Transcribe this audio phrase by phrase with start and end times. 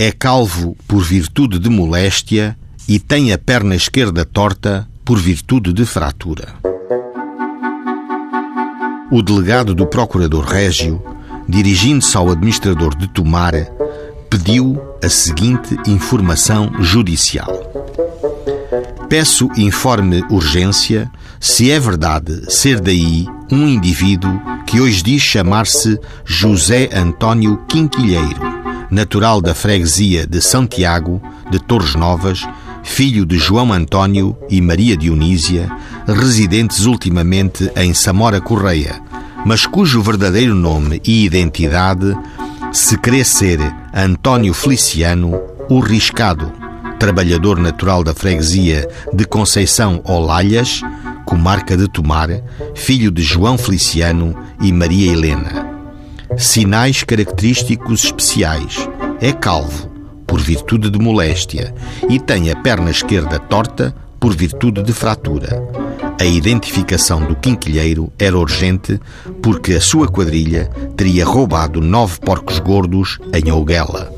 [0.00, 2.56] É calvo por virtude de moléstia
[2.86, 6.54] e tem a perna esquerda torta por virtude de fratura.
[9.10, 11.02] O delegado do Procurador Régio,
[11.48, 13.54] dirigindo-se ao administrador de Tomar,
[14.30, 17.50] pediu a seguinte informação judicial.
[19.08, 21.10] Peço informe urgência
[21.40, 28.57] se é verdade ser daí um indivíduo que hoje diz chamar-se José António Quinquilheiro,
[28.90, 31.20] natural da freguesia de Santiago,
[31.50, 32.46] de Torres Novas,
[32.82, 35.70] filho de João António e Maria Dionísia,
[36.06, 39.00] residentes ultimamente em Samora Correia,
[39.44, 42.16] mas cujo verdadeiro nome e identidade
[42.72, 43.60] se crê ser
[43.94, 46.52] António Feliciano, o Riscado,
[46.98, 50.80] trabalhador natural da freguesia de Conceição Olalhas,
[51.24, 52.28] comarca de Tomar,
[52.74, 55.67] filho de João Feliciano e Maria Helena.
[56.38, 58.88] Sinais característicos especiais.
[59.20, 59.90] É calvo,
[60.24, 61.74] por virtude de moléstia,
[62.08, 65.60] e tem a perna esquerda torta, por virtude de fratura.
[66.20, 69.00] A identificação do quinquilheiro era urgente
[69.42, 74.12] porque a sua quadrilha teria roubado nove porcos gordos em Ouguela.